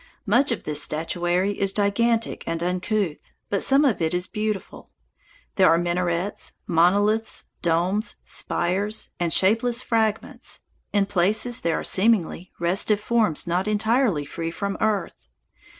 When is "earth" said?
14.81-15.27